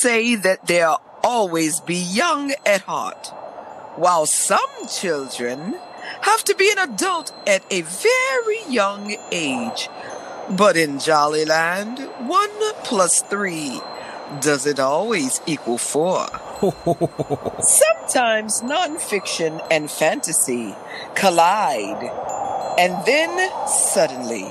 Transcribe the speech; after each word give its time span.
say 0.00 0.36
that 0.36 0.66
they'll 0.66 1.00
always 1.24 1.80
be 1.80 1.96
young 1.96 2.54
at 2.64 2.82
heart, 2.82 3.28
while 3.96 4.26
some 4.26 4.86
children 4.88 5.74
have 6.22 6.44
to 6.44 6.54
be 6.54 6.70
an 6.70 6.78
adult 6.90 7.32
at 7.46 7.62
a 7.70 7.82
very 7.82 8.60
young 8.68 9.16
age. 9.32 9.88
But 10.50 10.76
in 10.76 10.98
Jollyland, 10.98 11.98
one 12.26 12.74
plus 12.84 13.22
three 13.22 13.80
doesn't 14.40 14.78
always 14.78 15.40
equal 15.46 15.78
four. 15.78 16.26
Sometimes 17.60 18.62
nonfiction 18.62 19.66
and 19.70 19.90
fantasy 19.90 20.74
collide, 21.14 22.04
and 22.78 23.04
then 23.04 23.50
suddenly, 23.66 24.46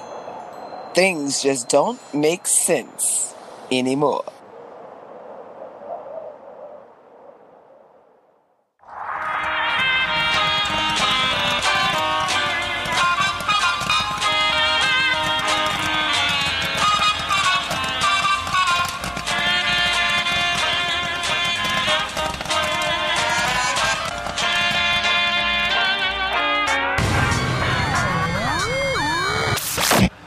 things 0.94 1.42
just 1.42 1.70
don't 1.70 2.02
make 2.14 2.48
sense 2.48 3.34
anymore. 3.72 4.26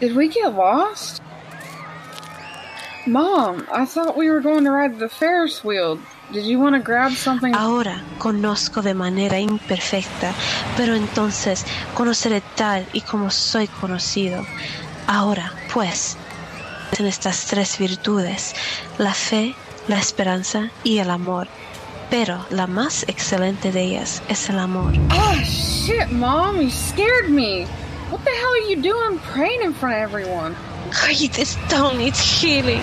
Did 0.00 0.16
we 0.16 0.28
get 0.28 0.54
lost? 0.54 1.20
Mom, 3.06 3.66
I 3.70 3.84
thought 3.84 4.16
we 4.16 4.30
were 4.30 4.40
going 4.40 4.64
to 4.64 4.70
ride 4.70 4.98
the 4.98 5.08
Ferris 5.10 5.62
wheel. 5.62 5.98
Did 6.32 6.46
you 6.46 6.58
want 6.58 6.74
to 6.74 6.80
grab 6.80 7.12
something? 7.12 7.54
Ahora 7.54 8.02
conozco 8.18 8.82
de 8.82 8.94
manera 8.94 9.38
imperfecta, 9.38 10.32
pero 10.76 10.94
entonces 10.94 11.66
conoceré 11.94 12.40
tal 12.56 12.86
y 12.94 13.02
como 13.02 13.30
soy 13.30 13.66
conocido. 13.66 14.46
Ahora, 15.06 15.52
pues, 15.74 16.16
en 16.98 17.06
estas 17.06 17.46
tres 17.46 17.78
virtudes, 17.78 18.54
la 18.96 19.12
fe, 19.12 19.54
la 19.88 19.98
esperanza 19.98 20.70
y 20.82 20.98
el 20.98 21.10
amor. 21.10 21.48
Pero 22.10 22.46
la 22.50 22.66
más 22.66 23.04
excelente 23.06 23.70
de 23.70 23.82
ellas 23.82 24.22
es 24.28 24.48
el 24.48 24.58
amor. 24.58 24.92
Ah, 25.10 25.36
shit, 25.44 26.10
Mom, 26.10 26.60
you 26.60 26.70
scared 26.70 27.28
me. 27.28 27.66
What 28.10 28.24
the 28.24 28.30
hell 28.30 28.52
are 28.52 28.68
you 28.68 28.82
doing 28.82 29.18
praying 29.20 29.62
in 29.62 29.72
front 29.72 29.94
of 29.94 30.00
everyone? 30.02 30.56
Ay, 30.92 31.28
this 31.32 31.56
tongue 31.68 31.98
needs 31.98 32.18
healing. 32.18 32.80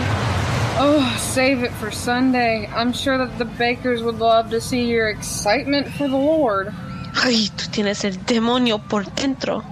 Oh, 0.80 1.04
save 1.20 1.64
it 1.64 1.72
for 1.74 1.92
Sunday. 1.92 2.70
I'm 2.74 2.94
sure 2.94 3.18
that 3.18 3.38
the 3.38 3.44
bakers 3.44 4.04
would 4.04 4.20
love 4.20 4.50
to 4.52 4.62
see 4.62 4.86
your 4.86 5.10
excitement 5.10 5.90
for 5.90 6.08
the 6.08 6.16
Lord. 6.16 6.74
Ay, 7.14 7.50
tú 7.58 7.70
tienes 7.72 8.06
el 8.06 8.14
demonio 8.26 8.80
por 8.88 9.04
dentro. 9.04 9.66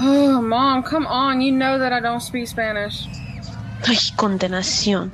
Oh, 0.00 0.42
Mom, 0.42 0.82
come 0.82 1.06
on. 1.06 1.40
You 1.40 1.52
know 1.52 1.78
that 1.78 1.92
I 1.92 2.00
don't 2.00 2.20
speak 2.20 2.48
Spanish. 2.48 3.06
Ay, 3.86 3.96
condenación. 4.16 5.12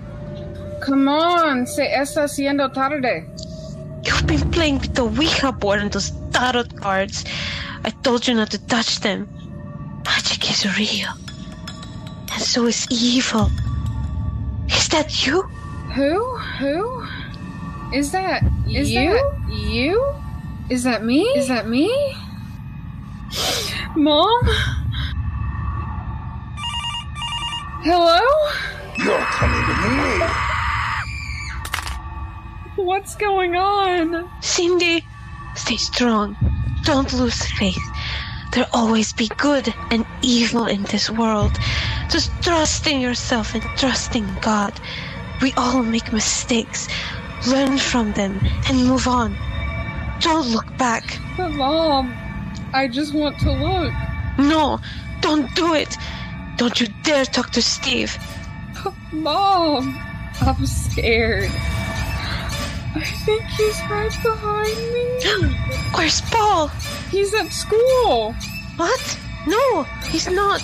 Come 0.80 1.08
on, 1.08 1.66
se 1.66 1.92
está 1.92 2.24
haciendo 2.24 2.72
tarde. 2.72 3.26
You've 4.04 4.26
been 4.26 4.50
playing 4.50 4.78
with 4.78 4.94
the 4.94 5.04
Ouija 5.04 5.52
board 5.52 5.80
and 5.80 5.92
those 5.92 6.12
tarot 6.32 6.64
cards. 6.76 7.24
I 7.84 7.90
told 7.90 8.26
you 8.26 8.34
not 8.34 8.50
to 8.52 8.58
touch 8.66 9.00
them. 9.00 9.28
Magic 10.22 10.50
is 10.52 10.78
real. 10.78 11.10
And 12.32 12.40
so 12.40 12.66
is 12.66 12.86
evil. 12.92 13.50
Is 14.68 14.86
that 14.90 15.26
you? 15.26 15.42
Who? 15.96 16.36
Who? 16.36 17.04
Is 17.92 18.12
that 18.12 18.44
is 18.68 18.88
you? 18.92 19.10
That 19.10 19.52
you? 19.52 20.14
Is 20.70 20.84
that 20.84 21.02
me? 21.04 21.22
Is 21.22 21.48
that 21.48 21.68
me? 21.68 21.88
Mom? 23.96 24.42
Hello? 27.82 28.20
You're 28.98 29.18
coming 29.18 29.64
to 29.66 29.74
me. 32.78 32.86
What's 32.86 33.16
going 33.16 33.56
on? 33.56 34.30
Cindy, 34.40 35.04
stay 35.56 35.78
strong. 35.78 36.36
Don't 36.84 37.12
lose 37.12 37.44
faith. 37.58 37.82
There'll 38.52 38.68
always 38.74 39.14
be 39.14 39.28
good 39.38 39.74
and 39.90 40.04
evil 40.20 40.66
in 40.66 40.82
this 40.84 41.10
world. 41.10 41.52
Just 42.10 42.30
trust 42.42 42.86
in 42.86 43.00
yourself 43.00 43.54
and 43.54 43.62
trust 43.78 44.14
in 44.14 44.28
God. 44.42 44.78
We 45.40 45.54
all 45.56 45.82
make 45.82 46.12
mistakes. 46.12 46.86
Learn 47.48 47.78
from 47.78 48.12
them 48.12 48.38
and 48.68 48.86
move 48.86 49.08
on. 49.08 49.34
Don't 50.20 50.48
look 50.48 50.66
back. 50.76 51.18
But 51.36 51.52
Mom, 51.52 52.14
I 52.74 52.88
just 52.88 53.14
want 53.14 53.40
to 53.40 53.50
look. 53.52 53.92
No, 54.38 54.80
don't 55.20 55.52
do 55.54 55.74
it. 55.74 55.96
Don't 56.56 56.78
you 56.78 56.88
dare 57.02 57.24
talk 57.24 57.50
to 57.52 57.62
Steve. 57.62 58.18
Mom, 59.12 59.98
I'm 60.42 60.66
scared. 60.66 61.50
I 62.94 63.04
think 63.24 63.42
he's 63.44 63.80
right 63.88 64.16
behind 64.22 64.76
me. 64.92 65.56
Where's 65.94 66.20
Paul? 66.20 66.68
He's 67.10 67.32
at 67.34 67.48
school. 67.48 68.34
What? 68.76 69.18
No, 69.46 69.84
he's 70.10 70.28
not. 70.28 70.62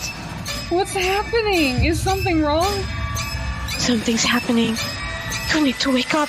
What's 0.69 0.93
happening? 0.93 1.84
Is 1.84 2.00
something 2.00 2.43
wrong? 2.43 2.72
Something's 3.78 4.25
happening. 4.25 4.77
You 5.55 5.65
need 5.65 5.78
to 5.81 5.91
wake 5.93 6.15
up. 6.15 6.28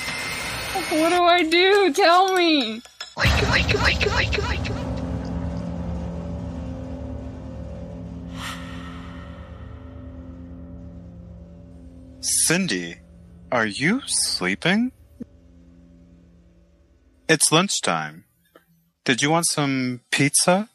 What 0.90 1.10
do 1.10 1.22
I 1.22 1.42
do? 1.42 1.92
Tell 1.92 2.34
me. 2.34 2.80
Wake, 3.16 3.42
wake, 3.52 3.74
wake, 3.82 4.06
wake, 4.16 4.48
wake. 4.48 4.72
Cindy, 12.20 12.96
are 13.52 13.66
you 13.66 14.00
sleeping? 14.06 14.92
It's 17.30 17.52
lunchtime. 17.52 18.24
Did 19.04 19.22
you 19.22 19.30
want 19.30 19.46
some 19.46 20.00
pizza? 20.10 20.68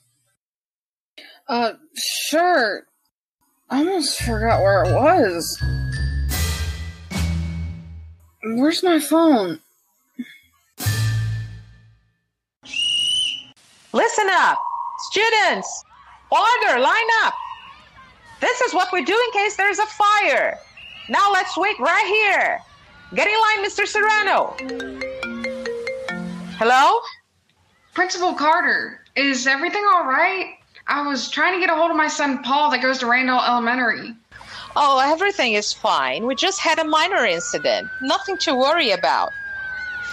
Uh, 1.49 1.73
sure. 2.29 2.83
I 3.69 3.79
almost 3.79 4.21
forgot 4.21 4.61
where 4.61 4.85
it 4.85 4.93
was. 4.93 5.61
Where's 8.41 8.81
my 8.83 9.01
phone? 9.01 9.59
Listen 13.91 14.27
up, 14.31 14.57
students. 15.09 15.83
Order, 16.31 16.79
line 16.79 17.09
up. 17.25 17.33
This 18.39 18.61
is 18.61 18.73
what 18.73 18.93
we 18.93 19.03
do 19.03 19.11
in 19.11 19.41
case 19.41 19.57
there's 19.57 19.79
a 19.79 19.87
fire. 19.87 20.57
Now 21.09 21.33
let's 21.33 21.57
wait 21.57 21.77
right 21.79 22.07
here. 22.07 22.61
Get 23.13 23.27
in 23.27 23.33
line, 23.41 23.69
Mr. 23.69 23.85
Serrano. 23.85 24.55
Hello? 26.57 27.01
Principal 27.93 28.33
Carter, 28.33 29.01
is 29.17 29.45
everything 29.45 29.83
all 29.91 30.05
right? 30.05 30.53
I 30.87 31.05
was 31.05 31.29
trying 31.29 31.53
to 31.53 31.59
get 31.59 31.69
a 31.69 31.75
hold 31.75 31.91
of 31.91 31.97
my 31.97 32.07
son 32.07 32.43
Paul 32.43 32.71
that 32.71 32.81
goes 32.81 32.99
to 32.99 33.07
Randall 33.07 33.41
Elementary. 33.41 34.15
Oh, 34.73 35.01
everything 35.03 35.53
is 35.53 35.73
fine. 35.73 36.25
We 36.25 36.33
just 36.33 36.61
had 36.61 36.79
a 36.79 36.85
minor 36.85 37.25
incident. 37.25 37.89
Nothing 38.01 38.37
to 38.39 38.55
worry 38.55 38.91
about. 38.91 39.33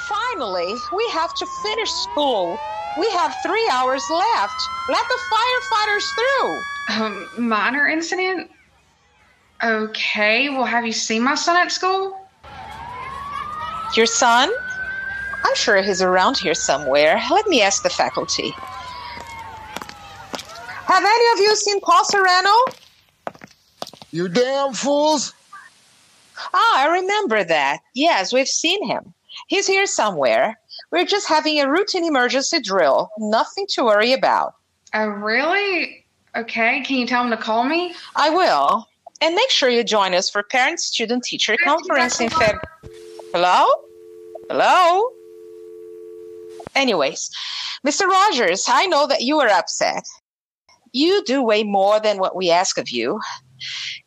Finally, 0.08 0.74
we 0.96 1.08
have 1.12 1.32
to 1.34 1.46
finish 1.62 1.90
school. 1.90 2.58
We 2.98 3.08
have 3.10 3.36
three 3.44 3.68
hours 3.70 4.02
left. 4.10 4.60
Let 4.88 5.06
the 5.06 5.18
firefighters 5.32 6.14
through. 6.16 6.60
Um, 6.88 7.28
minor 7.38 7.86
incident? 7.86 8.50
Okay, 9.62 10.48
well, 10.48 10.64
have 10.64 10.84
you 10.84 10.92
seen 10.92 11.22
my 11.22 11.36
son 11.36 11.56
at 11.56 11.70
school? 11.70 12.18
Your 13.94 14.06
son? 14.06 14.50
I'm 15.44 15.54
sure 15.54 15.82
he's 15.82 16.02
around 16.02 16.38
here 16.38 16.54
somewhere. 16.54 17.20
Let 17.30 17.46
me 17.46 17.62
ask 17.62 17.82
the 17.82 17.90
faculty. 17.90 18.50
Have 20.86 21.04
any 21.04 21.32
of 21.32 21.38
you 21.38 21.56
seen 21.56 21.80
Paul 21.80 22.04
Serrano? 22.04 22.50
You 24.10 24.28
damn 24.28 24.74
fools. 24.74 25.32
Ah, 26.52 26.80
I 26.80 26.88
remember 26.88 27.44
that. 27.44 27.78
Yes, 27.94 28.32
we've 28.32 28.48
seen 28.48 28.86
him. 28.86 29.14
He's 29.46 29.66
here 29.66 29.86
somewhere. 29.86 30.58
We're 30.90 31.06
just 31.06 31.28
having 31.28 31.60
a 31.60 31.70
routine 31.70 32.04
emergency 32.04 32.60
drill. 32.60 33.10
Nothing 33.18 33.66
to 33.70 33.84
worry 33.84 34.12
about. 34.12 34.54
Oh, 34.94 35.06
really? 35.06 36.04
Okay, 36.36 36.82
can 36.82 36.98
you 36.98 37.06
tell 37.06 37.24
him 37.24 37.30
to 37.30 37.36
call 37.36 37.64
me? 37.64 37.94
I 38.16 38.30
will. 38.30 38.86
And 39.22 39.34
make 39.34 39.50
sure 39.50 39.68
you 39.68 39.84
join 39.84 40.14
us 40.14 40.28
for 40.28 40.42
Parent 40.42 40.80
Student 40.80 41.24
Teacher 41.24 41.56
Conference 41.62 42.20
in 42.20 42.28
Feb. 42.28 42.58
Hello? 43.32 43.66
Hello? 44.50 45.10
Anyways, 46.74 47.30
Mr. 47.86 48.06
Rogers, 48.06 48.66
I 48.68 48.86
know 48.86 49.06
that 49.06 49.22
you 49.22 49.40
are 49.40 49.48
upset. 49.48 50.04
You 50.92 51.22
do 51.24 51.42
way 51.42 51.62
more 51.64 52.00
than 52.00 52.18
what 52.18 52.36
we 52.36 52.50
ask 52.50 52.78
of 52.78 52.90
you. 52.90 53.20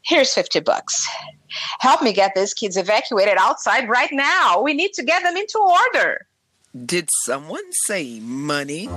Here's 0.03 0.33
50 0.33 0.59
bucks. 0.61 1.07
Help 1.79 2.01
me 2.01 2.13
get 2.13 2.33
these 2.35 2.53
kids 2.53 2.77
evacuated 2.77 3.37
outside 3.39 3.89
right 3.89 4.11
now. 4.11 4.61
We 4.61 4.73
need 4.73 4.93
to 4.93 5.03
get 5.03 5.23
them 5.23 5.37
into 5.37 5.59
order. 5.59 6.27
Did 6.85 7.09
someone 7.23 7.63
say 7.85 8.19
money? 8.19 8.89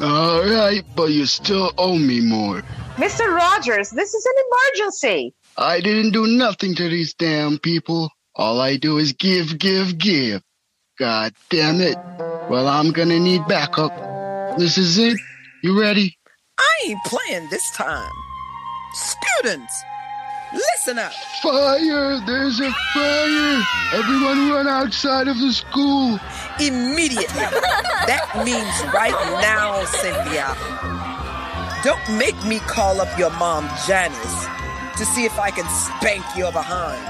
All 0.00 0.44
right, 0.44 0.84
but 0.94 1.10
you 1.10 1.26
still 1.26 1.72
owe 1.76 1.98
me 1.98 2.20
more. 2.20 2.62
Mr. 2.94 3.34
Rogers, 3.34 3.90
this 3.90 4.14
is 4.14 4.24
an 4.24 4.44
emergency. 4.46 5.34
I 5.56 5.80
didn't 5.80 6.12
do 6.12 6.26
nothing 6.26 6.76
to 6.76 6.88
these 6.88 7.14
damn 7.14 7.58
people. 7.58 8.10
All 8.36 8.60
I 8.60 8.76
do 8.76 8.98
is 8.98 9.12
give, 9.12 9.58
give, 9.58 9.98
give. 9.98 10.42
God 10.98 11.32
damn 11.48 11.80
it. 11.80 11.96
Well, 12.50 12.66
I'm 12.66 12.90
gonna 12.90 13.20
need 13.20 13.46
backup. 13.46 13.92
This 14.58 14.76
is 14.76 14.98
it. 14.98 15.16
You 15.62 15.80
ready? 15.80 16.18
I 16.58 16.86
ain't 16.86 17.04
playing 17.04 17.48
this 17.50 17.70
time. 17.70 18.10
Students, 18.94 19.84
listen 20.52 20.98
up. 20.98 21.12
Fire! 21.40 22.18
There's 22.26 22.58
a 22.58 22.72
fire! 22.94 23.62
Everyone 23.92 24.50
run 24.50 24.66
outside 24.66 25.28
of 25.28 25.38
the 25.38 25.52
school! 25.52 26.18
Immediately. 26.58 27.26
that 27.30 28.42
means 28.44 28.92
right 28.92 29.14
now, 29.40 29.84
Cynthia. 29.84 30.56
Don't 31.84 32.18
make 32.18 32.44
me 32.44 32.58
call 32.58 33.00
up 33.00 33.16
your 33.16 33.30
mom, 33.30 33.70
Janice, 33.86 34.46
to 34.98 35.04
see 35.04 35.24
if 35.24 35.38
I 35.38 35.52
can 35.52 35.68
spank 35.68 36.24
your 36.36 36.50
behind. 36.50 37.00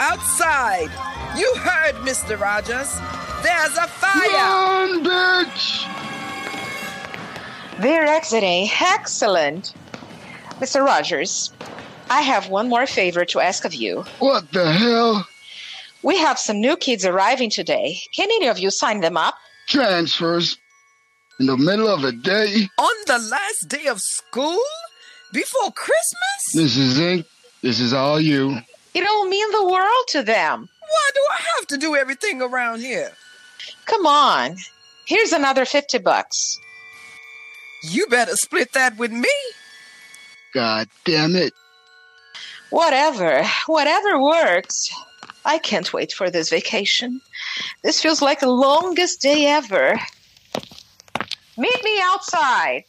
Outside! 0.00 0.88
You 1.36 1.54
heard, 1.56 1.94
Mr. 1.96 2.38
Rogers. 2.38 2.94
There's 3.42 3.76
a 3.76 3.86
fire! 3.86 4.30
Run, 4.30 5.04
bitch! 5.04 5.84
They're 7.80 8.06
exiting. 8.06 8.68
Excellent. 8.80 9.74
Mr. 10.60 10.84
Rogers, 10.84 11.52
I 12.10 12.22
have 12.22 12.48
one 12.48 12.68
more 12.68 12.86
favor 12.86 13.24
to 13.26 13.40
ask 13.40 13.64
of 13.64 13.72
you. 13.74 14.04
What 14.18 14.50
the 14.52 14.72
hell? 14.72 15.26
We 16.02 16.18
have 16.18 16.38
some 16.38 16.60
new 16.60 16.76
kids 16.76 17.04
arriving 17.04 17.50
today. 17.50 17.98
Can 18.14 18.28
any 18.30 18.48
of 18.48 18.58
you 18.58 18.70
sign 18.70 19.00
them 19.00 19.16
up? 19.16 19.34
Transfers? 19.68 20.58
In 21.38 21.46
the 21.46 21.56
middle 21.56 21.86
of 21.88 22.02
a 22.02 22.10
day? 22.12 22.68
On 22.78 22.94
the 23.06 23.18
last 23.30 23.68
day 23.68 23.86
of 23.86 24.00
school? 24.00 24.58
Before 25.32 25.70
Christmas? 25.72 26.54
Mrs. 26.56 26.90
Zink, 26.94 27.26
this 27.62 27.78
is 27.78 27.92
all 27.92 28.20
you. 28.20 28.58
It'll 28.94 29.24
mean 29.26 29.50
the 29.52 29.66
world 29.66 30.04
to 30.08 30.22
them. 30.24 30.68
Why 30.88 31.10
do 31.14 31.20
I 31.30 31.40
have 31.56 31.66
to 31.68 31.76
do 31.76 31.94
everything 31.96 32.40
around 32.42 32.80
here? 32.80 33.12
Come 33.86 34.06
on. 34.06 34.56
Here's 35.06 35.32
another 35.32 35.64
50 35.64 35.98
bucks. 35.98 36.58
You 37.82 38.06
better 38.06 38.36
split 38.36 38.72
that 38.72 38.96
with 38.98 39.12
me. 39.12 39.28
God 40.52 40.88
damn 41.04 41.36
it. 41.36 41.52
Whatever. 42.70 43.44
Whatever 43.66 44.22
works. 44.22 44.90
I 45.44 45.58
can't 45.58 45.92
wait 45.92 46.12
for 46.12 46.30
this 46.30 46.50
vacation. 46.50 47.20
This 47.82 48.02
feels 48.02 48.20
like 48.20 48.40
the 48.40 48.50
longest 48.50 49.20
day 49.22 49.46
ever. 49.46 49.98
Meet 51.56 51.84
me 51.84 52.00
outside. 52.02 52.84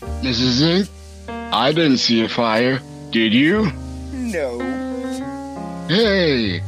Mrs. 0.00 0.34
Zink, 0.34 0.88
I 1.28 1.72
didn't 1.72 1.98
see 1.98 2.24
a 2.24 2.28
fire. 2.28 2.80
Did 3.10 3.34
you? 3.34 3.70
No. 4.12 4.81
Hey! 5.88 6.62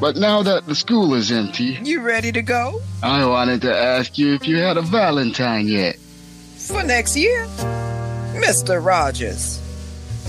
But 0.00 0.16
now 0.16 0.42
that 0.42 0.66
the 0.66 0.74
school 0.74 1.14
is 1.14 1.30
empty, 1.30 1.78
You 1.82 2.00
ready 2.00 2.32
to 2.32 2.42
go? 2.42 2.80
I 3.02 3.24
wanted 3.24 3.62
to 3.62 3.76
ask 3.76 4.18
you 4.18 4.34
if 4.34 4.46
you 4.46 4.58
had 4.58 4.76
a 4.76 4.82
Valentine 4.82 5.68
yet. 5.68 5.96
For 6.56 6.82
next 6.82 7.16
year? 7.16 7.46
Mr. 8.34 8.84
Rogers. 8.84 9.60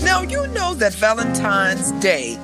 Now 0.02 0.22
you 0.22 0.46
know 0.48 0.74
that 0.74 0.94
Valentine's 0.94 1.92
Day 2.00 2.38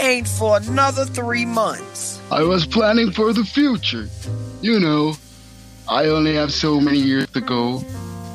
ain't 0.00 0.28
for 0.28 0.58
another 0.58 1.04
three 1.04 1.44
months. 1.46 2.20
I 2.30 2.42
was 2.42 2.66
planning 2.66 3.10
for 3.10 3.32
the 3.32 3.44
future. 3.44 4.08
You 4.60 4.80
know, 4.80 5.14
I 5.88 6.06
only 6.06 6.34
have 6.34 6.52
so 6.52 6.80
many 6.80 6.98
years 6.98 7.26
to 7.28 7.40
go. 7.40 7.78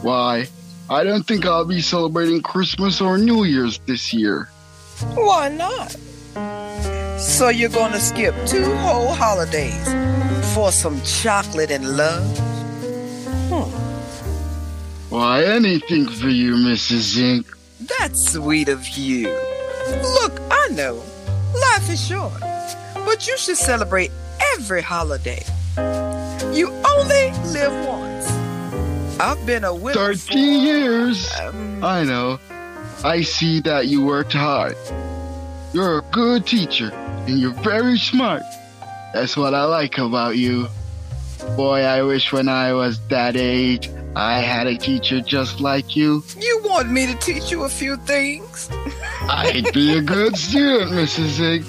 Why, 0.01 0.47
I 0.89 1.03
don't 1.03 1.23
think 1.23 1.45
I'll 1.45 1.65
be 1.65 1.81
celebrating 1.81 2.41
Christmas 2.41 3.01
or 3.01 3.17
New 3.17 3.43
Year's 3.43 3.79
this 3.85 4.13
year. 4.13 4.45
Why 5.15 5.49
not? 5.49 5.95
So 7.21 7.49
you're 7.49 7.69
gonna 7.69 7.99
skip 7.99 8.33
two 8.47 8.65
whole 8.77 9.13
holidays 9.13 9.85
for 10.55 10.71
some 10.71 10.99
chocolate 11.03 11.69
and 11.69 11.95
love? 11.95 12.25
Why, 15.09 15.43
anything 15.43 16.07
for 16.07 16.29
you, 16.29 16.55
Mrs. 16.55 17.13
Zink. 17.13 17.45
That's 17.99 18.33
sweet 18.33 18.69
of 18.69 18.87
you. 18.89 19.27
Look, 20.01 20.41
I 20.49 20.69
know 20.71 20.95
life 21.53 21.89
is 21.91 22.03
short, 22.03 22.39
but 23.05 23.27
you 23.27 23.37
should 23.37 23.57
celebrate 23.57 24.11
every 24.55 24.81
holiday. 24.81 25.43
You 26.51 26.71
only 26.93 27.31
live 27.53 27.85
once. 27.85 28.27
I've 29.19 29.45
been 29.45 29.63
a 29.63 29.75
widow. 29.75 29.99
13 29.99 30.63
years. 30.63 31.31
Um, 31.39 31.83
I 31.83 32.03
know. 32.03 32.39
I 33.03 33.21
see 33.21 33.61
that 33.61 33.87
you 33.87 34.03
worked 34.03 34.33
hard. 34.33 34.75
You're 35.73 35.99
a 35.99 36.01
good 36.11 36.45
teacher, 36.45 36.91
and 37.27 37.39
you're 37.39 37.53
very 37.61 37.97
smart. 37.97 38.43
That's 39.13 39.35
what 39.35 39.53
I 39.53 39.65
like 39.65 39.97
about 39.97 40.37
you. 40.37 40.67
Boy, 41.55 41.81
I 41.81 42.01
wish 42.03 42.31
when 42.31 42.47
I 42.47 42.73
was 42.73 42.99
that 43.07 43.35
age, 43.35 43.89
I 44.15 44.39
had 44.39 44.67
a 44.67 44.77
teacher 44.77 45.21
just 45.21 45.59
like 45.59 45.95
you. 45.95 46.23
you 46.37 46.61
want 46.63 46.89
me 46.89 47.07
to 47.07 47.15
teach 47.19 47.51
you 47.51 47.63
a 47.63 47.69
few 47.69 47.97
things? 47.97 48.69
I'd 49.21 49.71
be 49.73 49.97
a 49.97 50.01
good 50.01 50.37
student, 50.37 50.91
Mrs. 50.91 51.27
Zink. 51.39 51.65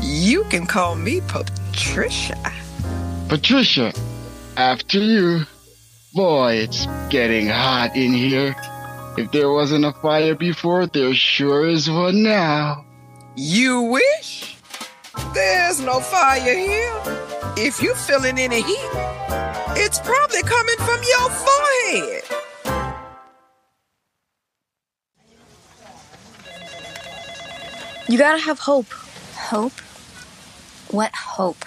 You 0.00 0.44
can 0.44 0.66
call 0.66 0.94
me 0.96 1.20
Patricia. 1.28 2.38
Patricia, 3.28 3.92
after 4.56 4.98
you. 4.98 5.44
Boy, 6.14 6.54
it's 6.54 6.86
getting 7.10 7.48
hot 7.48 7.96
in 7.96 8.12
here. 8.12 8.54
If 9.16 9.32
there 9.32 9.50
wasn't 9.50 9.84
a 9.84 9.92
fire 9.92 10.34
before, 10.34 10.86
there 10.86 11.14
sure 11.14 11.66
is 11.66 11.90
one 11.90 12.22
now. 12.22 12.84
You 13.36 13.82
wish? 13.82 14.53
There's 15.32 15.80
no 15.80 16.00
fire 16.00 16.40
here. 16.40 16.92
If 17.56 17.82
you 17.82 17.94
feeling 17.94 18.38
any 18.38 18.62
heat, 18.62 18.90
it's 19.76 19.98
probably 20.00 20.42
coming 20.42 20.76
from 20.78 21.00
your 21.02 21.30
forehead. 21.30 22.24
You 28.08 28.18
gotta 28.18 28.40
have 28.40 28.60
hope. 28.60 28.92
Hope? 29.50 29.72
What 30.90 31.12
hope? 31.14 31.64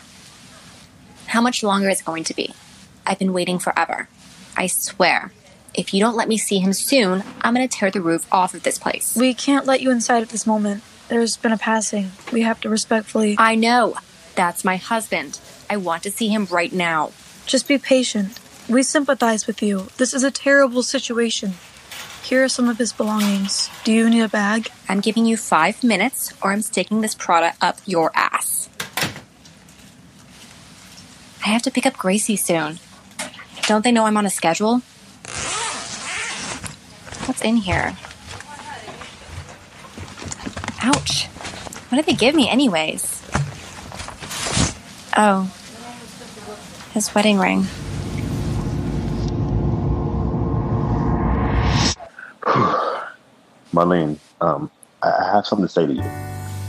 How 1.25 1.41
much 1.41 1.63
longer 1.63 1.89
is 1.89 2.01
it 2.01 2.05
going 2.05 2.23
to 2.25 2.33
be? 2.33 2.53
I've 3.05 3.19
been 3.19 3.33
waiting 3.33 3.59
forever. 3.59 4.07
I 4.55 4.67
swear. 4.67 5.31
If 5.73 5.93
you 5.93 5.99
don't 5.99 6.15
let 6.15 6.27
me 6.27 6.37
see 6.37 6.59
him 6.59 6.73
soon, 6.73 7.23
I'm 7.41 7.53
gonna 7.53 7.67
tear 7.67 7.91
the 7.91 8.01
roof 8.01 8.31
off 8.31 8.53
of 8.53 8.63
this 8.63 8.79
place. 8.79 9.15
We 9.15 9.33
can't 9.33 9.65
let 9.65 9.81
you 9.81 9.91
inside 9.91 10.21
at 10.21 10.29
this 10.29 10.47
moment. 10.47 10.83
There's 11.09 11.37
been 11.37 11.53
a 11.53 11.57
passing. 11.57 12.11
We 12.33 12.41
have 12.41 12.59
to 12.61 12.69
respectfully. 12.69 13.35
I 13.37 13.55
know. 13.55 13.95
That's 14.35 14.65
my 14.65 14.75
husband. 14.75 15.39
I 15.69 15.77
want 15.77 16.03
to 16.03 16.11
see 16.11 16.27
him 16.27 16.45
right 16.51 16.71
now. 16.71 17.11
Just 17.45 17.67
be 17.67 17.77
patient. 17.77 18.39
We 18.67 18.83
sympathize 18.83 19.47
with 19.47 19.61
you. 19.61 19.87
This 19.97 20.13
is 20.13 20.23
a 20.23 20.31
terrible 20.31 20.83
situation. 20.83 21.53
Here 22.23 22.43
are 22.43 22.49
some 22.49 22.67
of 22.67 22.77
his 22.77 22.91
belongings. 22.91 23.69
Do 23.85 23.93
you 23.93 24.09
need 24.09 24.21
a 24.21 24.27
bag? 24.27 24.69
I'm 24.89 24.99
giving 24.99 25.25
you 25.25 25.37
five 25.37 25.81
minutes, 25.81 26.33
or 26.41 26.51
I'm 26.51 26.61
sticking 26.61 26.99
this 26.99 27.15
Prada 27.15 27.53
up 27.61 27.77
your 27.85 28.11
ass. 28.13 28.69
I 31.45 31.49
have 31.49 31.61
to 31.61 31.71
pick 31.71 31.85
up 31.85 31.97
Gracie 31.97 32.35
soon. 32.35 32.79
Don't 33.63 33.85
they 33.85 33.93
know 33.93 34.05
I'm 34.05 34.17
on 34.17 34.25
a 34.25 34.29
schedule? 34.29 34.81
What's 37.25 37.41
in 37.41 37.55
here? 37.55 37.95
Ouch. 40.81 41.25
What 41.89 41.97
did 41.97 42.05
they 42.05 42.13
give 42.13 42.35
me, 42.35 42.49
anyways? 42.49 43.23
Oh. 45.15 45.51
His 46.93 47.13
wedding 47.15 47.39
ring. 47.39 47.61
Marlene, 53.73 54.17
um, 54.41 54.69
I 55.01 55.31
have 55.33 55.45
something 55.45 55.65
to 55.65 55.71
say 55.71 55.87
to 55.87 55.93
you. 55.93 56.01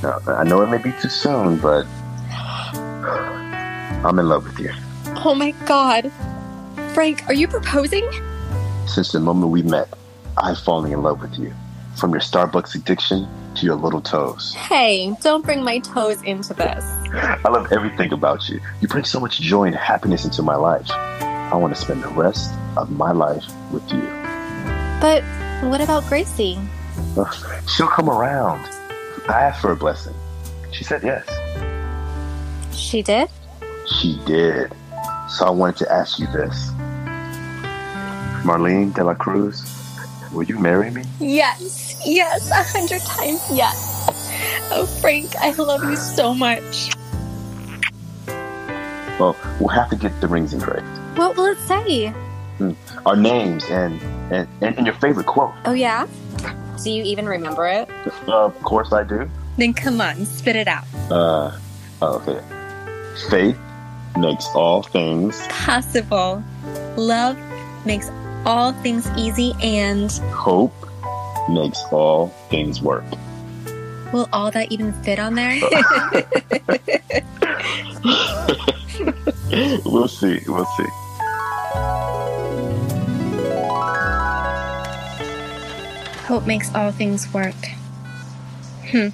Now, 0.02 0.20
I 0.26 0.44
know 0.44 0.62
it 0.62 0.70
may 0.70 0.78
be 0.78 0.92
too 1.00 1.08
soon, 1.08 1.58
but 1.58 1.86
I'm 4.04 4.18
in 4.18 4.28
love 4.28 4.44
with 4.44 4.58
you. 4.58 4.72
Oh 5.24 5.34
my 5.34 5.50
god. 5.66 6.12
Frank, 6.94 7.28
are 7.28 7.34
you 7.34 7.48
proposing? 7.48 8.08
Since 8.86 9.12
the 9.12 9.20
moment 9.20 9.50
we 9.50 9.62
met, 9.62 9.88
I've 10.36 10.58
fallen 10.58 10.92
in 10.92 11.02
love 11.02 11.20
with 11.20 11.38
you. 11.38 11.52
From 11.96 12.12
your 12.12 12.20
Starbucks 12.20 12.74
addiction 12.74 13.28
to 13.58 13.66
your 13.66 13.74
little 13.74 14.00
toes. 14.00 14.54
Hey, 14.54 15.14
don't 15.22 15.44
bring 15.44 15.62
my 15.62 15.80
toes 15.80 16.22
into 16.22 16.54
this. 16.54 16.84
I 17.12 17.48
love 17.48 17.72
everything 17.72 18.12
about 18.12 18.48
you. 18.48 18.60
You 18.80 18.88
bring 18.88 19.04
so 19.04 19.18
much 19.18 19.40
joy 19.40 19.64
and 19.64 19.74
happiness 19.74 20.24
into 20.24 20.42
my 20.42 20.54
life. 20.54 20.88
I 20.90 21.56
want 21.56 21.74
to 21.74 21.80
spend 21.80 22.02
the 22.02 22.08
rest 22.08 22.52
of 22.76 22.90
my 22.90 23.10
life 23.12 23.44
with 23.72 23.90
you. 23.90 24.02
But 25.00 25.24
what 25.70 25.80
about 25.80 26.06
Gracie? 26.06 26.58
She'll 27.68 27.88
come 27.88 28.08
around. 28.08 28.64
I 29.28 29.42
asked 29.42 29.60
for 29.60 29.72
a 29.72 29.76
blessing. 29.76 30.14
She 30.72 30.84
said 30.84 31.02
yes. 31.02 31.26
She 32.76 33.02
did? 33.02 33.28
She 34.00 34.20
did. 34.24 34.72
So 35.28 35.46
I 35.46 35.50
wanted 35.50 35.76
to 35.78 35.92
ask 35.92 36.18
you 36.18 36.26
this. 36.28 36.70
Marlene 38.44 38.94
de 38.94 39.02
la 39.02 39.14
Cruz, 39.14 39.64
will 40.32 40.44
you 40.44 40.58
marry 40.58 40.90
me? 40.90 41.02
Yes, 41.18 41.87
yes, 42.04 42.50
a 42.50 42.62
hundred 42.62 43.02
times 43.02 43.42
yes. 43.52 43.94
Oh, 44.70 44.86
Frank, 45.00 45.34
I 45.36 45.52
love 45.52 45.82
you 45.84 45.96
so 45.96 46.34
much. 46.34 46.94
Well, 49.18 49.36
we'll 49.58 49.68
have 49.68 49.90
to 49.90 49.96
get 49.96 50.20
the 50.20 50.28
rings 50.28 50.52
engraved. 50.52 50.86
What 51.16 51.36
will 51.36 51.46
it 51.46 51.58
say? 51.58 52.08
Hmm. 52.58 52.72
Our 53.04 53.16
names 53.16 53.64
and, 53.70 54.00
and, 54.32 54.48
and, 54.60 54.76
and 54.76 54.86
your 54.86 54.94
favorite 54.96 55.26
quote. 55.26 55.52
Oh, 55.64 55.72
yeah? 55.72 56.06
Do 56.84 56.90
you 56.90 57.02
even 57.02 57.26
remember 57.26 57.66
it? 57.66 57.88
Uh, 58.28 58.44
of 58.44 58.62
course 58.62 58.92
I 58.92 59.02
do. 59.02 59.28
Then 59.56 59.74
come 59.74 60.00
on, 60.00 60.24
spit 60.24 60.54
it 60.54 60.68
out. 60.68 60.84
Uh, 61.10 61.58
oh, 62.02 62.22
okay. 62.22 62.40
Faith 63.28 63.58
makes 64.16 64.46
all 64.54 64.82
things 64.82 65.44
Possible. 65.48 66.42
Love 66.96 67.36
makes 67.84 68.10
all 68.44 68.72
things 68.72 69.08
easy 69.16 69.52
and 69.62 70.12
hope 70.32 70.72
makes 71.48 71.82
all 71.90 72.28
things 72.50 72.82
work. 72.82 73.04
will 74.12 74.28
all 74.32 74.50
that 74.50 74.70
even 74.70 74.92
fit 75.02 75.18
on 75.18 75.34
there? 75.34 75.58
we'll 79.84 80.08
see. 80.08 80.40
We'll 80.46 80.66
see. 80.76 80.86
Hope 86.26 86.46
makes 86.46 86.74
all 86.74 86.92
things 86.92 87.32
work. 87.32 87.54
Hmm. 88.90 89.08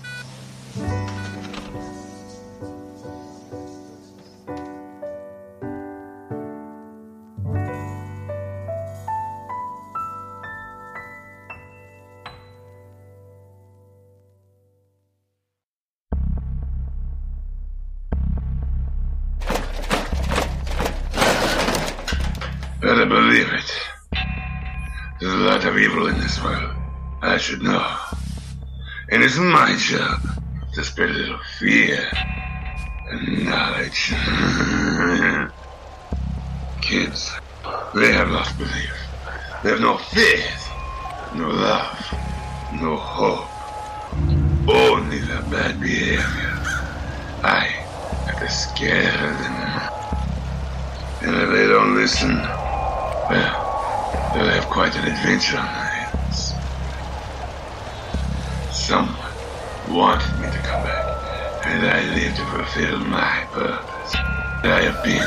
I 27.34 27.36
should 27.36 27.62
know. 27.62 27.84
And 29.10 29.24
it's 29.24 29.36
my 29.36 29.74
job 29.76 30.20
to 30.72 30.84
spread 30.84 31.10
a 31.10 31.14
little 31.14 31.40
fear 31.58 32.08
and 33.10 33.44
knowledge. 33.44 34.14
Kids, 36.80 37.32
they 37.92 38.12
have 38.12 38.30
lost 38.30 38.56
belief. 38.56 38.94
They 39.64 39.70
have 39.70 39.80
no 39.80 39.96
faith, 39.96 40.70
no 41.34 41.48
love, 41.48 41.98
no 42.80 42.94
hope. 42.98 43.50
Only 44.68 45.18
their 45.18 45.42
bad 45.42 45.80
behavior. 45.80 46.22
I 47.42 47.66
have 48.26 48.38
to 48.38 48.48
scare 48.48 49.10
them. 49.10 49.90
And 51.22 51.34
if 51.42 51.50
they 51.50 51.66
don't 51.66 51.96
listen, 51.96 52.36
well, 53.28 54.30
they'll 54.32 54.46
have 54.46 54.66
quite 54.66 54.94
an 54.94 55.08
adventure 55.08 55.83
wanted 59.94 60.34
me 60.40 60.50
to 60.50 60.58
come 60.58 60.82
back, 60.82 61.66
and 61.66 61.86
I 61.86 62.02
live 62.16 62.34
to 62.34 62.44
fulfill 62.46 62.98
my 62.98 63.46
purpose. 63.52 64.14
I 64.64 64.90
have 64.90 65.04
been 65.04 65.22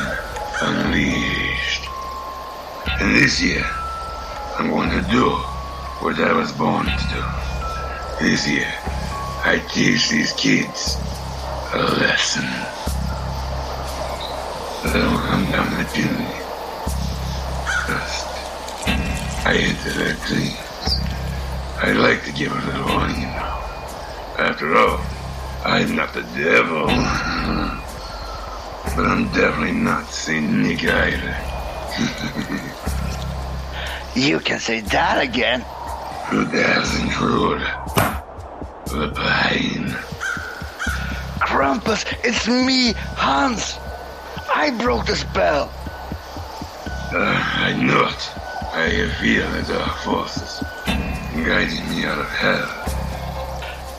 unleashed. 0.62 1.88
And 3.00 3.16
this 3.16 3.42
year, 3.42 3.64
I'm 4.60 4.70
going 4.70 4.90
to 4.90 5.10
do 5.10 5.30
what 6.04 6.20
I 6.20 6.34
was 6.34 6.52
born 6.52 6.86
to 6.86 6.92
do. 6.92 7.24
This 8.20 8.46
year, 8.46 8.68
I 9.46 9.64
teach 9.72 10.10
these 10.10 10.34
kids 10.34 10.98
a 11.74 11.84
lesson. 12.04 12.44
They 14.84 15.00
don't 15.00 15.24
come 15.32 15.46
down 15.50 15.72
the 15.80 15.88
chimney. 15.96 16.28
First, 17.88 18.28
I 19.48 19.56
enter 19.64 19.94
their 19.94 20.16
dreams. 20.28 21.00
I 21.80 21.94
like 21.94 22.26
to 22.26 22.34
give 22.34 22.52
a 22.52 22.66
little 22.66 22.86
warning. 22.98 23.27
After 24.38 24.76
all, 24.78 25.00
I'm 25.66 25.96
not 25.96 26.14
the 26.14 26.22
devil. 26.36 26.86
But 28.96 29.06
I'm 29.06 29.26
definitely 29.34 29.74
not 29.74 30.10
Saint 30.10 30.52
Nick 30.52 30.84
either. 30.84 31.36
You 34.18 34.40
can 34.40 34.60
say 34.60 34.80
that 34.80 35.22
again. 35.22 35.62
Who 36.30 36.44
dares 36.52 37.00
intrude? 37.00 37.62
The 38.88 39.14
pain. 39.14 39.90
Krampus, 41.40 42.04
it's 42.24 42.48
me, 42.48 42.94
Hans. 43.16 43.78
I 44.54 44.72
broke 44.72 45.06
the 45.06 45.16
spell. 45.16 45.72
Uh, 47.14 47.44
I 47.58 47.74
knew 47.80 48.06
it. 48.06 48.32
I 48.74 49.08
feel 49.22 49.48
the 49.52 49.62
dark 49.72 49.98
forces 50.00 50.64
guiding 51.46 51.88
me 51.92 52.04
out 52.04 52.18
of 52.18 52.28
hell. 52.30 52.87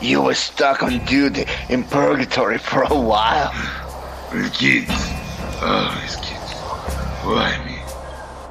You 0.00 0.22
were 0.22 0.34
stuck 0.34 0.82
on 0.82 1.04
duty 1.06 1.44
in 1.68 1.82
purgatory 1.84 2.58
for 2.58 2.82
a 2.82 2.98
while. 2.98 3.52
With 4.32 4.52
kids. 4.52 4.88
Oh, 5.60 5.90
Always 5.92 6.16
kids. 6.16 6.52
Why 7.24 7.58
me? 7.66 7.78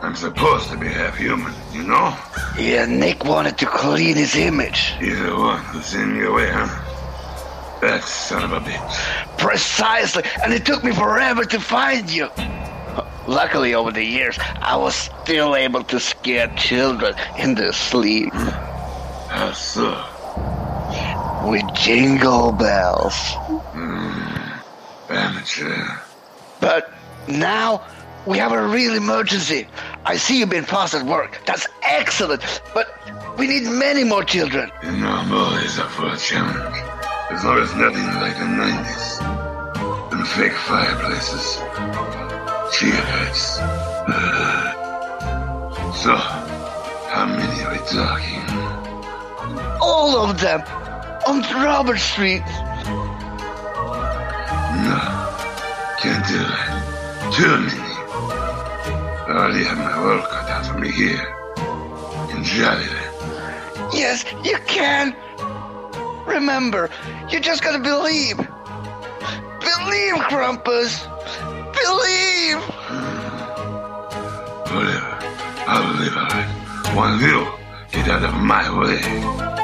I'm 0.01 0.15
supposed 0.15 0.69
to 0.69 0.77
be 0.77 0.87
half 0.87 1.17
human, 1.17 1.53
you 1.71 1.83
know? 1.83 2.15
Yeah, 2.59 2.85
Nick 2.85 3.23
wanted 3.23 3.57
to 3.59 3.65
clean 3.65 4.15
his 4.15 4.35
image. 4.35 4.93
He's 4.99 5.19
the 5.19 5.35
one 5.35 5.63
who 5.65 5.81
sent 5.81 6.13
me 6.15 6.25
away, 6.25 6.49
huh? 6.51 6.67
That 7.81 8.03
son 8.03 8.43
of 8.43 8.51
a 8.51 8.59
bitch. 8.59 9.37
Precisely, 9.37 10.23
and 10.43 10.53
it 10.53 10.65
took 10.65 10.83
me 10.83 10.91
forever 10.93 11.45
to 11.45 11.59
find 11.59 12.09
you. 12.09 12.29
Luckily, 13.27 13.73
over 13.73 13.91
the 13.91 14.03
years, 14.03 14.37
I 14.61 14.75
was 14.75 14.95
still 14.95 15.55
able 15.55 15.83
to 15.85 15.99
scare 15.99 16.47
children 16.55 17.13
in 17.37 17.55
their 17.55 17.73
sleep. 17.73 18.33
How 18.33 19.51
so? 19.53 20.03
With 21.47 21.63
jingle 21.73 22.51
bells. 22.51 23.15
Mm, 23.71 24.59
amateur. 25.09 25.97
But 26.59 26.91
now 27.29 27.81
we 28.25 28.37
have 28.37 28.51
a 28.51 28.67
real 28.67 28.93
emergency. 28.95 29.65
I 30.05 30.17
see 30.17 30.39
you've 30.39 30.49
been 30.49 30.65
fast 30.65 30.93
at 30.93 31.05
work. 31.05 31.39
That's 31.45 31.65
excellent. 31.83 32.43
But 32.73 32.89
we 33.37 33.47
need 33.47 33.63
many 33.63 34.03
more 34.03 34.25
children. 34.25 34.69
You 34.83 34.91
know, 34.91 35.07
I'm 35.07 35.31
always 35.31 35.79
up 35.79 35.89
for 35.91 36.07
a 36.07 36.17
challenge. 36.17 36.75
As 37.31 37.45
long 37.45 37.59
as 37.59 37.73
nothing 37.75 38.05
like 38.19 38.37
the 38.37 38.43
90s. 38.43 39.21
And 40.11 40.27
fake 40.27 40.51
fireplaces. 40.51 41.61
Cheerheads. 42.73 43.55
so, 46.03 46.13
how 47.07 47.25
many 47.25 47.63
are 47.63 47.71
we 47.71 47.79
talking? 47.87 48.43
All 49.81 50.17
of 50.29 50.41
them. 50.41 50.61
On 51.27 51.41
Robert 51.41 51.99
Street. 51.99 52.45
No. 54.85 54.99
Can't 55.99 56.25
do 56.25 56.39
it. 56.39 57.33
Too 57.33 57.57
many. 57.59 57.81
I 59.27 59.31
already 59.31 59.65
have 59.65 59.77
my 59.77 60.01
work 60.03 60.23
cut 60.29 60.49
out 60.49 60.65
for 60.65 60.77
me 60.77 60.89
here. 60.89 61.35
In 62.31 62.43
Jollyland. 62.43 63.93
Yes, 63.93 64.23
you 64.45 64.57
can. 64.67 65.13
Remember, 66.25 66.89
you 67.29 67.41
just 67.41 67.61
gotta 67.61 67.79
believe. 67.79 68.37
Believe, 68.37 70.15
Krampus. 70.29 71.03
Believe. 71.75 72.63
Whatever. 74.73 75.17
I'll 75.67 75.93
believe 75.93 76.15
right. 76.15 76.47
One 76.95 77.19
you 77.19 77.45
get 77.91 78.07
out 78.07 78.23
of 78.23 78.33
my 78.33 78.63
way. 78.79 79.56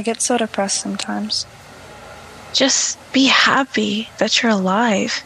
I 0.00 0.02
get 0.02 0.22
so 0.22 0.38
depressed 0.38 0.80
sometimes. 0.80 1.44
Just 2.54 2.98
be 3.12 3.26
happy 3.26 4.08
that 4.16 4.42
you're 4.42 4.50
alive. 4.50 5.22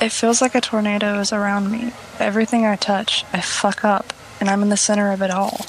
It 0.00 0.12
feels 0.12 0.40
like 0.40 0.54
a 0.54 0.60
tornado 0.60 1.18
is 1.18 1.32
around 1.32 1.72
me. 1.72 1.92
Everything 2.20 2.64
I 2.64 2.76
touch, 2.76 3.24
I 3.32 3.40
fuck 3.40 3.84
up, 3.84 4.12
and 4.38 4.48
I'm 4.48 4.62
in 4.62 4.68
the 4.68 4.76
center 4.76 5.10
of 5.10 5.20
it 5.20 5.32
all. 5.32 5.66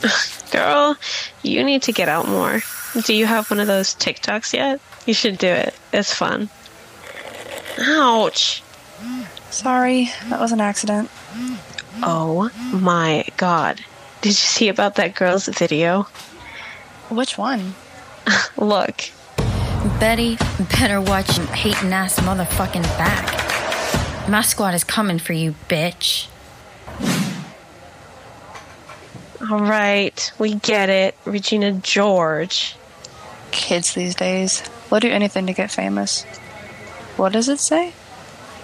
Girl, 0.50 0.96
you 1.42 1.62
need 1.62 1.82
to 1.82 1.92
get 1.92 2.08
out 2.08 2.26
more. 2.26 2.62
Do 3.04 3.12
you 3.12 3.26
have 3.26 3.50
one 3.50 3.60
of 3.60 3.66
those 3.66 3.94
TikToks 3.94 4.54
yet? 4.54 4.80
You 5.04 5.12
should 5.12 5.36
do 5.36 5.48
it. 5.48 5.74
It's 5.92 6.14
fun. 6.14 6.48
Ouch. 7.78 8.62
Sorry, 9.50 10.10
that 10.30 10.40
was 10.40 10.52
an 10.52 10.62
accident. 10.62 11.10
Oh 12.02 12.50
my 12.72 13.26
god. 13.36 13.84
Did 14.24 14.30
you 14.30 14.34
see 14.36 14.68
about 14.70 14.94
that 14.94 15.14
girl's 15.14 15.48
video? 15.48 16.04
Which 17.10 17.36
one? 17.36 17.74
Look. 18.56 19.02
Betty, 20.00 20.38
better 20.78 20.98
watch 20.98 21.36
your 21.36 21.46
hating 21.48 21.92
ass 21.92 22.18
motherfucking 22.20 22.84
back. 22.96 24.26
My 24.26 24.40
squad 24.40 24.72
is 24.72 24.82
coming 24.82 25.18
for 25.18 25.34
you, 25.34 25.54
bitch. 25.68 26.28
All 29.50 29.60
right, 29.60 30.32
we 30.38 30.54
get 30.54 30.88
it. 30.88 31.18
Regina 31.26 31.72
George. 31.72 32.76
Kids 33.50 33.92
these 33.92 34.14
days, 34.14 34.62
they'll 34.88 35.00
do 35.00 35.10
anything 35.10 35.48
to 35.48 35.52
get 35.52 35.70
famous. 35.70 36.22
What 37.18 37.34
does 37.34 37.50
it 37.50 37.60
say? 37.60 37.92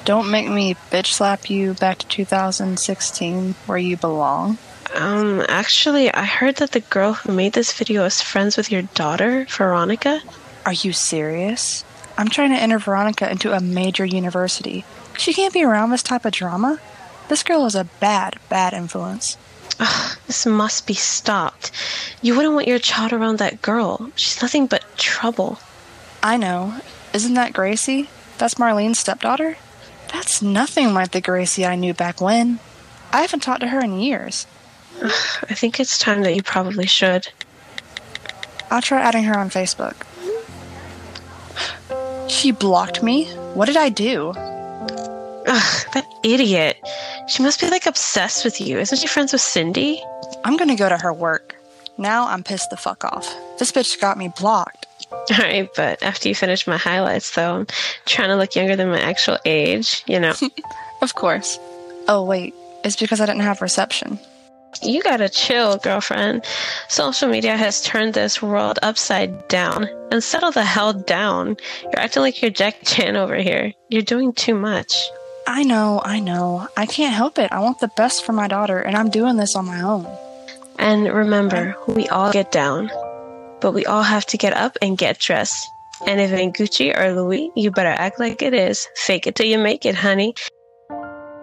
Don't 0.07 0.31
make 0.31 0.49
me 0.49 0.75
bitch 0.91 1.09
slap 1.09 1.51
you 1.51 1.75
back 1.75 1.99
to 1.99 2.09
2016 2.09 3.57
where 3.67 3.77
you 3.77 3.99
belong. 3.99 4.57
Um, 4.95 5.45
actually, 5.49 6.13
I 6.13 6.25
heard 6.25 6.57
that 6.57 6.73
the 6.73 6.81
girl 6.81 7.13
who 7.13 7.33
made 7.33 7.53
this 7.53 7.73
video 7.73 8.05
is 8.05 8.21
friends 8.21 8.57
with 8.57 8.73
your 8.73 8.83
daughter, 8.83 9.47
Veronica. 9.49 10.21
Are 10.67 10.73
you 10.73 10.93
serious? 10.93 11.85
I'm 12.19 12.29
trying 12.29 12.51
to 12.51 12.61
enter 12.61 12.79
Veronica 12.79 13.31
into 13.31 13.53
a 13.53 13.61
major 13.61 14.05
university. 14.05 14.85
She 15.17 15.33
can't 15.33 15.55
be 15.55 15.65
around 15.65 15.91
this 15.91 16.03
type 16.03 16.25
of 16.25 16.33
drama. 16.33 16.81
This 17.29 17.43
girl 17.43 17.67
is 17.67 17.75
a 17.75 17.85
bad, 18.01 18.37
bad 18.49 18.73
influence. 18.73 19.39
Ugh, 19.79 20.19
this 20.27 20.45
must 20.45 20.87
be 20.87 20.95
stopped. 20.95 21.71
You 22.21 22.35
wouldn't 22.35 22.55
want 22.55 22.69
your 22.69 22.79
child 22.79 23.13
around 23.13 23.39
that 23.39 23.63
girl. 23.63 24.11
She's 24.17 24.43
nothing 24.43 24.67
but 24.67 24.85
trouble. 24.99 25.59
I 26.23 26.37
know. 26.37 26.75
Isn't 27.15 27.35
that 27.35 27.53
Gracie? 27.53 28.11
That's 28.39 28.57
Marlene's 28.57 28.99
stepdaughter? 28.99 29.57
That's 30.13 30.43
nothing 30.43 30.93
like 30.93 31.13
the 31.13 31.21
Gracie 31.21 31.65
I 31.65 31.77
knew 31.77 31.95
back 31.95 32.21
when. 32.21 32.59
I 33.13 33.23
haven't 33.23 33.41
talked 33.41 33.61
to 33.61 33.69
her 33.69 33.81
in 33.81 34.01
years. 34.01 34.47
I 35.03 35.55
think 35.55 35.81
it's 35.81 35.99
time 35.99 36.23
that 36.23 36.35
you 36.35 36.43
probably 36.43 36.87
should. 36.87 37.29
I'll 38.71 38.83
try 38.83 39.01
adding 39.01 39.25
her 39.25 39.39
on 39.39 39.51
Facebook. 39.51 39.95
She 42.29 42.53
blocked 42.53 43.03
me? 43.03 43.25
What 43.55 43.67
did 43.67 43.77
I 43.77 43.89
do? 43.89 44.33
Ugh, 44.37 45.87
that 45.95 46.05
idiot. 46.23 46.79
She 47.29 47.43
must 47.43 47.61
be 47.61 47.69
like 47.69 47.87
obsessed 47.87 48.45
with 48.45 48.61
you. 48.61 48.79
Isn't 48.79 48.99
she 48.99 49.07
friends 49.07 49.33
with 49.33 49.43
Cindy? 49.43 50.03
I'm 50.45 50.57
gonna 50.57 50.77
go 50.77 50.89
to 50.89 50.97
her 50.97 51.13
work. 51.13 51.57
Now 51.99 52.29
I'm 52.29 52.45
pissed 52.45 52.71
the 52.71 52.77
fuck 52.77 53.05
off. 53.05 53.27
This 53.59 53.73
bitch 53.73 54.01
got 54.01 54.17
me 54.17 54.29
blocked. 54.39 54.87
Alright, 55.31 55.71
but 55.75 56.03
after 56.03 56.29
you 56.29 56.35
finish 56.35 56.67
my 56.67 56.77
highlights, 56.77 57.35
though, 57.35 57.57
I'm 57.57 57.67
trying 58.07 58.29
to 58.29 58.37
look 58.37 58.55
younger 58.55 58.77
than 58.77 58.91
my 58.91 59.01
actual 59.01 59.39
age, 59.45 60.05
you 60.07 60.21
know. 60.21 60.35
of 61.03 61.15
course. 61.15 61.59
Oh, 62.09 62.25
wait. 62.25 62.55
It's 62.85 62.97
because 62.97 63.21
I 63.21 63.27
didn't 63.27 63.43
have 63.43 63.61
reception. 63.61 64.19
You 64.83 65.03
gotta 65.03 65.29
chill, 65.29 65.77
girlfriend. 65.79 66.45
Social 66.89 67.29
media 67.29 67.57
has 67.57 67.83
turned 67.83 68.15
this 68.15 68.41
world 68.41 68.79
upside 68.83 69.49
down. 69.49 69.89
And 70.11 70.23
settle 70.25 70.51
the 70.53 70.65
hell 70.65 70.93
down. 70.93 71.57
You're 71.83 72.01
acting 72.01 72.23
like 72.23 72.41
you're 72.41 72.51
Jack 72.51 72.77
Chan 72.85 73.17
over 73.17 73.37
here. 73.37 73.73
You're 73.89 74.03
doing 74.03 74.33
too 74.33 74.55
much. 74.55 74.93
I 75.47 75.63
know, 75.65 76.01
I 76.05 76.21
know. 76.21 76.69
I 76.77 76.87
can't 76.87 77.15
help 77.15 77.39
it. 77.39 77.53
I 77.53 77.61
want 77.61 77.81
the 77.81 77.91
best 77.97 78.25
for 78.25 78.33
my 78.33 78.49
daughter, 78.49 78.81
and 78.81 78.97
I'm 78.97 79.11
doing 79.11 79.37
this 79.37 79.55
on 79.57 79.67
my 79.67 79.81
own. 79.83 80.07
And 80.79 81.13
remember, 81.13 81.77
we 81.87 82.09
all 82.09 82.33
get 82.33 82.53
down. 82.53 82.91
But 83.61 83.73
we 83.73 83.85
all 83.85 84.03
have 84.03 84.27
to 84.27 84.39
get 84.39 84.55
up 84.55 84.79
and 84.81 84.97
get 84.97 85.19
dressed. 85.19 85.69
And 86.07 86.21
if 86.21 86.33
it 86.33 86.37
ain't 86.37 86.57
Gucci 86.57 86.97
or 86.97 87.13
Louis, 87.15 87.51
you 87.55 87.71
better 87.71 87.91
act 87.91 88.19
like 88.19 88.41
it 88.41 88.55
is. 88.55 88.89
Fake 88.97 89.27
it 89.27 89.35
till 89.35 89.47
you 89.47 89.59
make 89.59 89.85
it, 89.85 89.95
honey. 89.95 90.35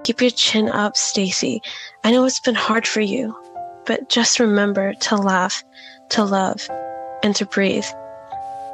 Keep 0.07 0.21
your 0.21 0.31
chin 0.31 0.69
up, 0.69 0.93
Stacie. 0.93 1.59
I 2.05 2.11
know 2.11 2.23
it's 2.23 2.39
been 2.39 2.55
hard 2.55 2.87
for 2.87 3.01
you, 3.01 3.35
but 3.85 4.07
just 4.07 4.39
remember 4.39 4.93
to 4.93 5.17
laugh, 5.17 5.61
to 6.11 6.23
love, 6.23 6.65
and 7.23 7.35
to 7.35 7.45
breathe. 7.45 7.83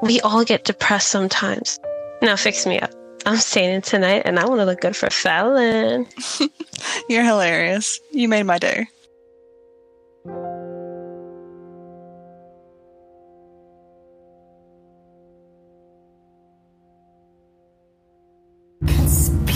We 0.04 0.22
all 0.22 0.46
get 0.46 0.64
depressed 0.64 1.08
sometimes. 1.08 1.80
Now 2.22 2.36
fix 2.36 2.68
me 2.68 2.80
up. 2.80 2.92
I'm 3.26 3.38
staying 3.38 3.74
in 3.74 3.82
tonight 3.82 4.22
and 4.26 4.38
I 4.38 4.46
want 4.46 4.62
to 4.62 4.66
look 4.66 4.82
good 4.82 4.96
for 4.96 5.10
Fallon. 5.10 6.06
You're 7.10 7.24
hilarious. 7.24 8.00
You 8.12 8.30
made 8.30 8.44
my 8.44 8.60
day. 8.60 8.86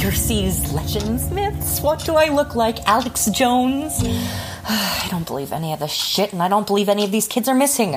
Conspiracies, 0.07 0.71
legends, 0.71 1.29
myths. 1.31 1.81
What 1.81 2.05
do 2.05 2.15
I 2.15 2.29
look 2.29 2.55
like? 2.55 2.79
Alex 2.87 3.25
Jones? 3.25 4.01
I 4.63 5.05
don't 5.11 5.27
believe 5.27 5.51
any 5.51 5.73
of 5.73 5.79
this 5.79 5.91
shit, 5.91 6.31
and 6.31 6.41
I 6.41 6.47
don't 6.47 6.65
believe 6.65 6.87
any 6.87 7.03
of 7.03 7.11
these 7.11 7.27
kids 7.27 7.49
are 7.49 7.53
missing. 7.53 7.93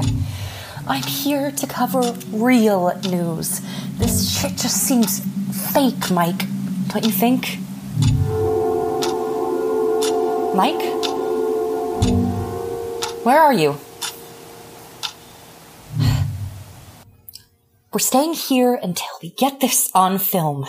I'm 0.88 1.05
here 1.05 1.53
to 1.53 1.66
cover 1.68 2.03
real 2.33 2.92
news. 3.09 3.61
This 3.99 4.29
shit 4.29 4.57
just 4.57 4.79
seems 4.79 5.20
fake, 5.73 6.11
Mike. 6.11 6.42
Don't 6.88 7.05
you 7.05 7.12
think? 7.12 7.59
Mike? 10.53 10.83
Where 13.25 13.40
are 13.40 13.55
you? 13.55 13.79
We're 17.92 18.01
staying 18.01 18.33
here 18.33 18.75
until 18.75 19.14
we 19.23 19.31
get 19.31 19.61
this 19.61 19.92
on 19.94 20.18
film. 20.18 20.66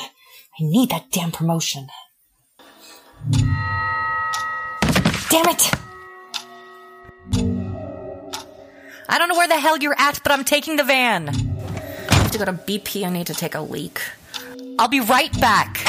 I 0.59 0.63
need 0.63 0.89
that 0.89 1.05
damn 1.11 1.31
promotion. 1.31 1.87
Damn 5.29 5.47
it! 5.47 5.71
I 9.07 9.17
don't 9.17 9.29
know 9.29 9.35
where 9.35 9.47
the 9.47 9.57
hell 9.57 9.77
you're 9.77 9.95
at, 9.97 10.19
but 10.23 10.33
I'm 10.33 10.43
taking 10.43 10.75
the 10.75 10.83
van. 10.83 11.29
I 11.29 12.13
have 12.15 12.31
to 12.31 12.37
go 12.37 12.43
to 12.43 12.53
BP. 12.53 13.05
I 13.05 13.09
need 13.09 13.27
to 13.27 13.33
take 13.33 13.55
a 13.55 13.61
leak. 13.61 14.01
I'll 14.77 14.89
be 14.89 14.99
right 14.99 15.31
back. 15.39 15.81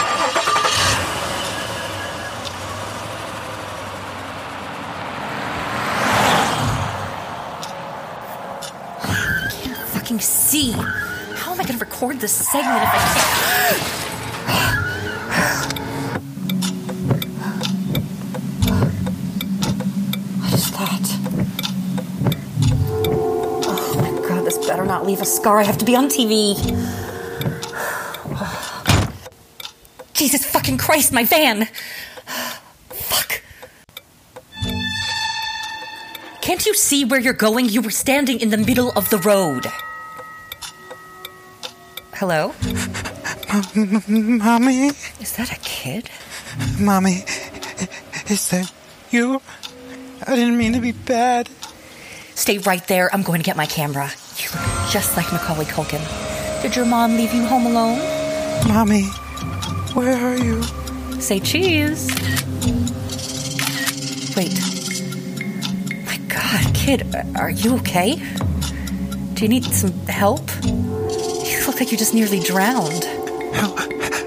I 9.03 9.51
can't 9.51 9.77
fucking 9.89 10.21
see. 10.21 10.71
How 10.71 11.53
am 11.53 11.61
I 11.61 11.65
going 11.65 11.79
to 11.79 11.85
record 11.85 12.21
this 12.21 12.33
segment 12.33 12.83
if 12.83 12.89
I 12.93 13.73
can't? 13.73 13.93
not 25.03 25.09
leave 25.09 25.21
a 25.21 25.27
scar. 25.27 25.59
I 25.59 25.65
have 25.65 25.79
to 25.79 25.85
be 25.85 25.97
on 25.97 26.09
TV. 26.09 26.55
Jesus 30.13 30.45
fucking 30.47 30.79
Christ, 30.79 31.13
my 31.13 31.25
van! 31.25 31.67
Fuck. 32.89 33.43
Can't 36.41 36.65
you 36.67 36.75
see 36.75 37.05
where 37.05 37.19
you're 37.19 37.33
going? 37.33 37.69
You 37.69 37.83
were 37.83 37.91
standing 37.91 38.41
in 38.41 38.51
the 38.51 38.57
middle 38.57 38.93
of 38.93 39.11
the 39.11 39.19
road. 39.19 39.67
Hello? 42.15 42.55
Mommy? 43.75 44.87
Is 45.21 45.37
that 45.37 45.51
a 45.51 45.59
kid? 45.61 46.11
Mommy, 46.79 47.25
is 48.29 48.51
that 48.51 48.73
you? 49.11 49.43
I 50.25 50.37
didn't 50.37 50.57
mean 50.57 50.75
to 50.75 50.81
be 50.81 50.93
bad. 50.93 51.49
Stay 52.37 52.59
right 52.59 52.87
there. 52.87 53.13
I'm 53.13 53.23
going 53.23 53.41
to 53.41 53.45
get 53.45 53.57
my 53.57 53.67
camera. 53.67 54.11
Just 54.93 55.17
like 55.17 55.33
Macaulay 55.33 55.65
Culkin. 55.65 56.03
Did 56.61 56.77
your 56.77 56.85
mom 56.85 57.17
leave 57.17 57.33
you 57.33 57.47
home 57.47 57.65
alone? 57.65 57.99
Mommy, 58.69 59.05
where 59.95 60.15
are 60.15 60.37
you? 60.37 60.63
Say 61.19 61.41
cheese. 61.41 62.11
Wait. 64.37 64.53
My 66.05 66.19
god, 66.29 66.75
kid, 66.75 67.07
are 67.37 67.49
you 67.49 67.77
okay? 67.77 68.17
Do 69.33 69.43
you 69.45 69.49
need 69.49 69.65
some 69.65 69.93
help? 70.09 70.43
You 70.63 71.67
look 71.67 71.81
like 71.81 71.91
you 71.91 71.97
just 71.97 72.13
nearly 72.13 72.41
drowned. 72.41 73.05
Help, 73.55 73.79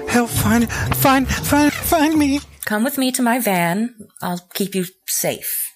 help, 0.08 0.30
find, 0.30 0.68
find, 0.96 1.28
find, 1.28 1.72
find 1.72 2.18
me. 2.18 2.40
Come 2.64 2.82
with 2.82 2.98
me 2.98 3.12
to 3.12 3.22
my 3.22 3.38
van. 3.38 3.94
I'll 4.20 4.44
keep 4.52 4.74
you 4.74 4.86
safe. 5.06 5.72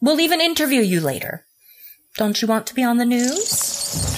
We'll 0.00 0.18
even 0.18 0.40
interview 0.40 0.80
you 0.80 1.00
later. 1.00 1.46
Don't 2.16 2.42
you 2.42 2.48
want 2.48 2.66
to 2.66 2.74
be 2.74 2.82
on 2.82 2.98
the 2.98 3.06
news? 3.06 4.11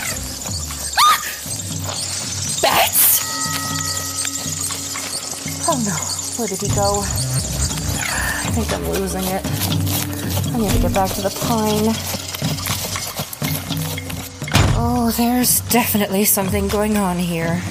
Where 6.36 6.48
did 6.48 6.60
he 6.60 6.68
go? 6.74 6.98
I 7.00 8.50
think 8.50 8.72
I'm 8.72 8.88
losing 8.88 9.22
it. 9.22 9.42
I 10.52 10.58
need 10.58 10.70
to 10.72 10.78
get 10.82 10.92
back 10.92 11.10
to 11.12 11.22
the 11.22 11.30
pine. 11.30 11.94
Oh, 14.76 15.12
there's 15.16 15.60
definitely 15.70 16.24
something 16.24 16.66
going 16.66 16.96
on 16.96 17.18
here. 17.18 17.62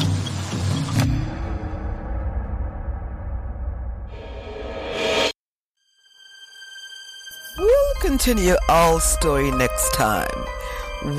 We'll 7.57 7.95
continue 8.01 8.55
our 8.69 9.01
story 9.01 9.51
next 9.51 9.93
time, 9.93 10.47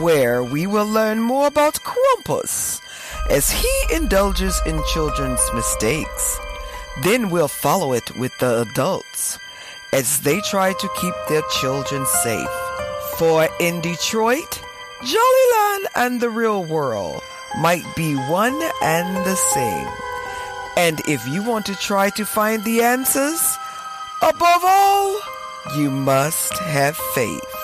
where 0.00 0.42
we 0.42 0.66
will 0.66 0.87
learn 0.87 1.20
more 1.20 1.46
about 1.46 1.74
Krampus 1.74 2.80
as 3.30 3.50
he 3.50 3.70
indulges 3.94 4.61
in 4.66 4.83
children's 4.92 5.42
mistakes. 5.52 6.38
Then 7.02 7.30
we'll 7.30 7.48
follow 7.48 7.92
it 7.92 8.16
with 8.16 8.37
the 8.38 8.61
adults 8.61 9.38
as 9.92 10.20
they 10.20 10.40
try 10.40 10.72
to 10.72 10.88
keep 11.00 11.14
their 11.28 11.42
children 11.61 12.07
safe. 12.07 12.48
For 13.18 13.48
in 13.61 13.80
Detroit, 13.80 14.61
Jollyland 15.02 15.85
and 15.96 16.20
the 16.20 16.30
real 16.30 16.64
world 16.64 17.22
might 17.59 17.85
be 17.94 18.14
one 18.14 18.61
and 18.83 19.24
the 19.24 19.37
same. 19.37 19.88
And 20.76 21.00
if 21.07 21.26
you 21.28 21.42
want 21.42 21.66
to 21.66 21.76
try 21.76 22.11
to 22.11 22.24
find 22.24 22.64
the 22.64 22.83
answers, 22.83 23.57
above 24.22 24.62
all, 24.64 25.20
you 25.76 25.90
must 25.90 26.59
have 26.59 26.96
faith. 27.14 27.63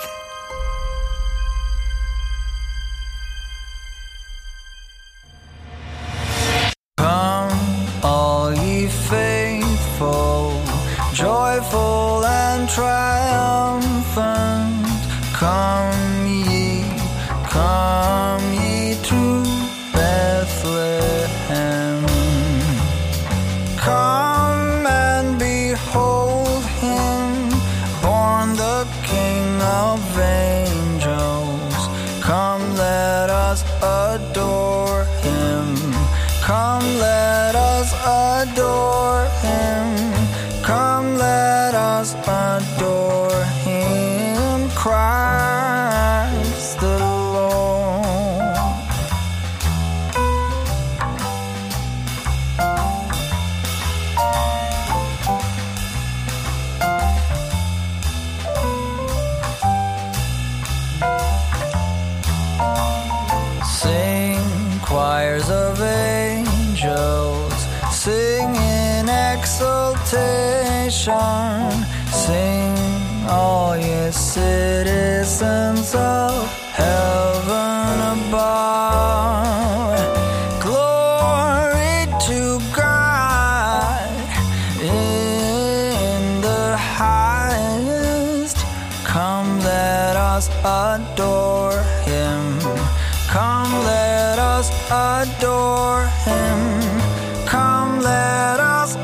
Us 94.61 94.71
adore 94.91 96.07
him. 96.27 97.47
Come, 97.47 98.01
let 98.01 98.61
us 98.61 98.95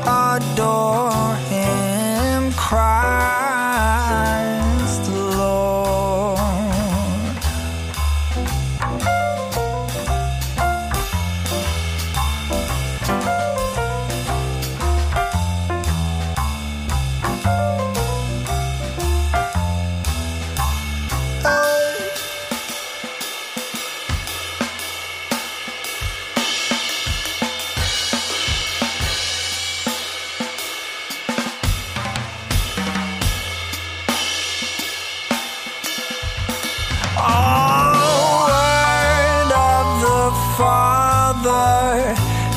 Father, 40.57 42.15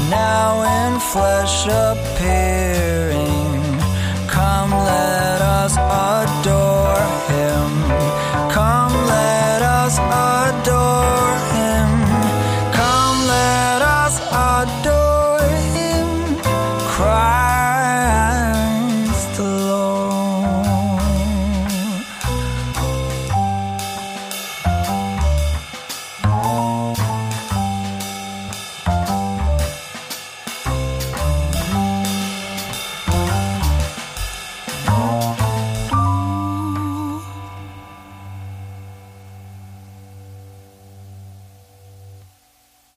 now 0.08 0.62
in 0.62 0.98
flesh 0.98 1.66
appearing. 1.66 3.18
Come, 4.26 4.70
let 4.70 5.42
us 5.42 5.76
adore. 5.76 6.79